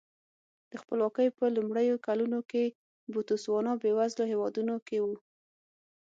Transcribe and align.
د 0.71 0.73
خپلواکۍ 0.81 1.27
په 1.37 1.45
لومړیو 1.55 2.01
کلونو 2.07 2.39
کې 2.51 2.63
بوتسوانا 3.11 3.73
بېوزلو 3.81 4.23
هېوادونو 4.31 4.75
کې 4.87 4.97
و. 5.05 5.07